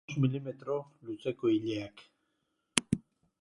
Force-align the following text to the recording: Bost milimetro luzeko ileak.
Bost 0.09 0.19
milimetro 0.21 0.77
luzeko 1.09 1.51
ileak. 1.57 2.03